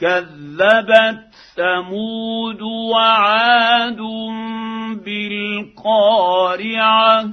كذبت 0.00 1.24
ثمود 1.56 2.62
وعاد 2.62 4.00
بالقارعة. 5.04 7.28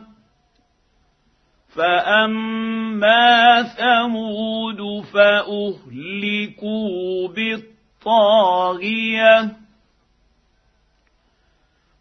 فأما 1.76 3.64
ثمود 3.64 5.04
فأهلكوا 5.14 7.28
بالطاغية. 7.28 9.52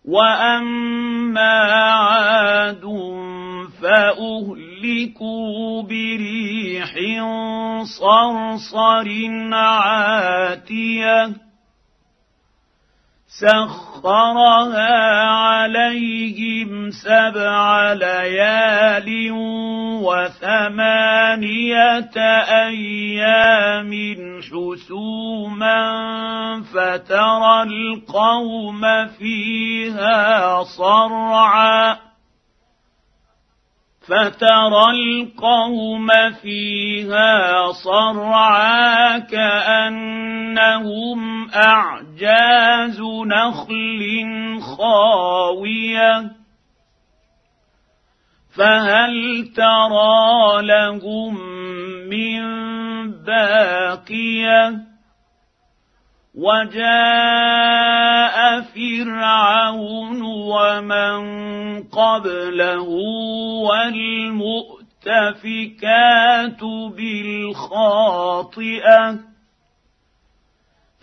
وأما 0.05 1.73
عاد 1.73 2.85
فأهلكوا 3.83 4.72
بريح 5.83 6.95
صرصر 7.83 9.09
عاتية 9.53 11.33
سخرها 13.41 15.27
عليهم 15.27 16.91
سبع 16.91 17.93
ليال 17.93 19.31
وثمانية 20.05 21.67
أيام 22.67 23.93
حسوما 24.43 25.83
فترى 26.75 27.63
القوم 27.63 28.83
فيها 29.19 30.63
صرعا 30.63 32.12
فترى 34.13 34.85
القوم 34.91 36.09
فيها 36.43 37.73
صرعا 37.73 39.19
كأنهم 39.19 40.41
أعجاز 41.51 43.01
نخل 43.27 44.27
خاوية. 44.61 46.31
فهل 48.57 49.45
ترى 49.57 50.63
لهم 50.63 51.35
من 52.09 52.43
باقية؟ 53.11 54.92
وجاء 56.35 57.93
فرعون 58.61 60.23
ومن 60.23 61.21
قبله 61.83 62.89
والمؤتفكات 63.69 64.81
بالخاطئة 66.97 68.13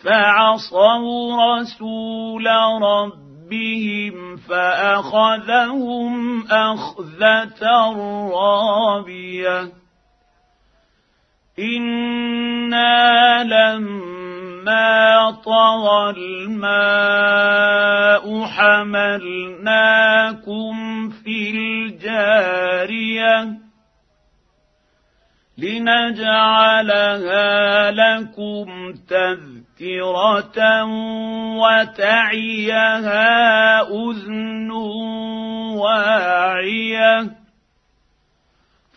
فعصوا 0.04 1.58
رسول 1.58 2.48
ربهم 2.82 4.38
فأخذهم 4.38 6.14
أخذة 6.48 7.64
رابية. 8.34 9.72
إنا 11.60 13.44
لما 13.44 14.19
فلما 14.60 15.32
طغى 15.32 16.10
الماء 16.18 18.26
حملناكم 18.46 19.90
في 21.10 21.52
الجارية 21.52 23.58
لنجعلها 25.58 27.42
لكم 27.92 28.94
تذكرة 29.10 30.84
وتعيها 31.56 33.02
أذن 33.82 34.72
واعية 35.76 37.40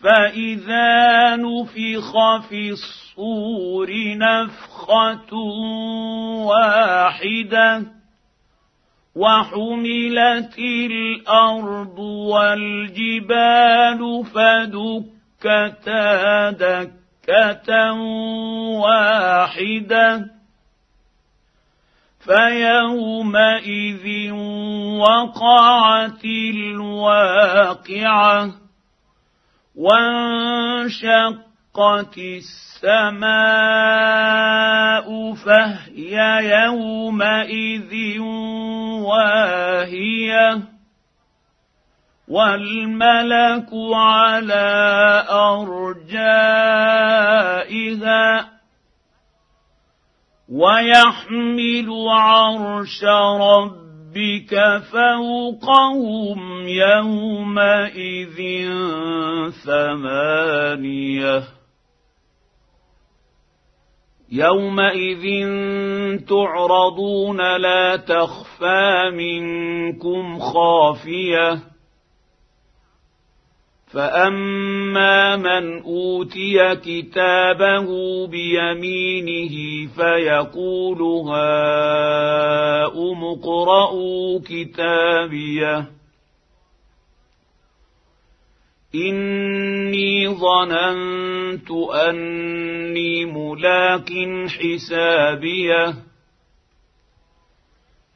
فاذا 0.03 1.35
نفخ 1.35 2.37
في 2.49 2.69
الصور 2.69 3.89
نفخه 4.17 5.33
واحدة 6.45 7.83
وحملت 9.15 10.59
الأرض 10.59 11.99
والجبال 12.29 14.01
فدكتا 14.33 16.01
دكه 16.51 17.91
واحدة 18.81 20.25
فيومئذ 22.25 24.31
وقعت 24.99 26.25
الواقعه 26.55 28.62
وانشقت 29.75 31.37
السماء 32.17 33.33
فهي 35.33 36.39
يومئذ 36.65 38.19
واهية 39.01 40.61
والملك 42.27 43.69
على 43.93 45.25
أرجائها 45.29 46.23
ويحمل 50.49 51.87
عرش 52.09 53.03
ربك 53.39 53.82
ربك 54.13 54.81
فوقهم 54.91 56.67
يومئذ 56.67 58.37
ثمانيه 59.65 61.43
يومئذ 64.31 65.25
تعرضون 66.25 67.57
لا 67.57 67.95
تخفى 67.95 69.11
منكم 69.13 70.39
خافيه 70.39 71.72
فاما 73.93 75.35
من 75.35 75.81
اوتي 75.81 76.75
كتابه 76.75 77.87
بيمينه 78.27 79.87
فيقول 79.95 81.01
هاؤم 81.29 83.23
اقرءوا 83.23 84.39
كتابيه 84.39 85.85
اني 88.95 90.27
ظننت 90.27 91.71
اني 91.93 93.25
ملاق 93.25 94.09
حسابيه 94.47 95.95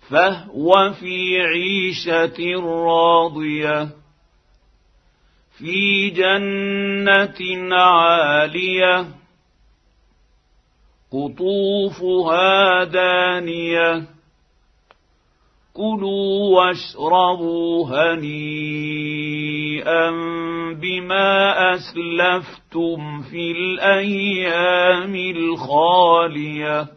فهو 0.09 0.93
في 0.99 1.41
عيشه 1.41 2.59
راضيه 2.59 3.89
في 5.57 6.09
جنة 6.09 7.75
عالية 7.75 9.05
قطوفها 11.11 12.83
دانية. 12.83 14.03
كلوا 15.73 16.57
واشربوا 16.57 17.87
هنيئا 17.87 18.51
بما 20.81 21.55
أسلفتم 21.73 23.21
في 23.21 23.51
الأيام 23.51 25.15
الخالية. 25.15 26.96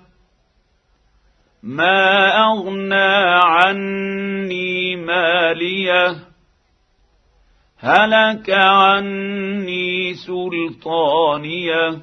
ما 1.63 2.27
أغنى 2.43 3.39
عني 3.43 4.95
ماليه 4.95 6.15
هلك 7.77 8.49
عني 8.49 10.13
سلطانيه 10.13 12.01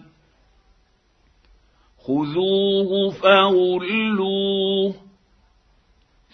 خذوه 1.99 3.11
فغلوه 3.11 4.95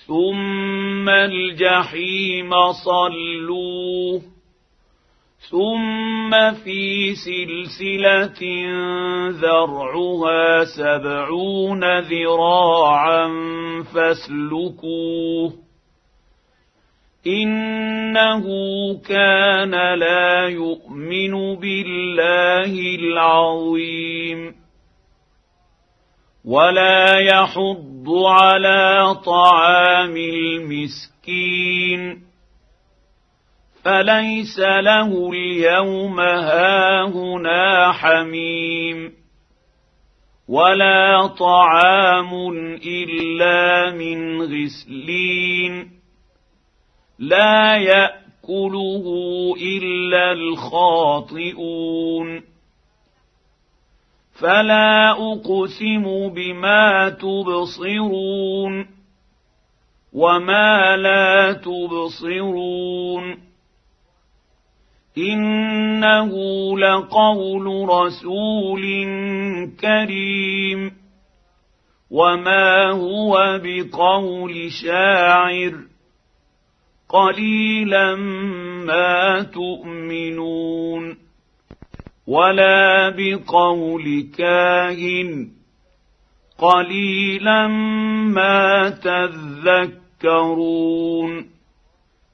ثم 0.07 1.09
الجحيم 1.09 2.51
صلوه. 2.73 4.34
ثم 5.51 6.31
في 6.65 7.15
سلسلة 7.15 8.41
ذرعها 9.31 10.65
سبعون 10.65 11.99
ذراعا 12.01 13.29
فاسلكوه 13.95 15.53
إنه 17.27 18.45
كان 19.09 19.99
لا 19.99 20.49
يؤمن 20.49 21.57
بالله 21.57 22.95
العظيم 22.95 24.55
ولا 26.45 27.19
يحض 27.19 28.09
على 28.09 29.15
طعام 29.27 30.17
المسكين 30.17 32.24
فليس 33.85 34.59
له 34.59 35.31
اليوم 35.33 36.21
هاهنا 36.21 37.93
حميم 37.93 39.13
ولا 40.49 41.27
طعام 41.27 42.35
إلا 42.87 43.91
من 43.91 44.43
غسلين 44.43 45.91
لا 47.19 47.77
يأكله 47.77 49.05
إلا 49.63 50.33
الخاطئون 50.33 51.75
فلا 54.41 55.11
أقسم 55.11 56.29
بما 56.29 57.09
تبصرون 57.09 58.87
وما 60.13 60.97
لا 60.97 61.53
تبصرون 61.53 63.44
انه 65.19 66.33
لقول 66.79 67.89
رسول 67.89 68.83
كريم 69.81 70.93
وما 72.11 72.91
هو 72.91 73.61
بقول 73.65 74.73
شاعر 74.73 75.75
قليلا 77.09 78.15
ما 78.87 79.43
تؤمنون 79.43 81.17
ولا 82.27 83.11
بقول 83.11 84.29
كاهن 84.39 85.49
قليلا 86.59 87.67
ما 88.27 88.91
تذكرون 90.23 90.75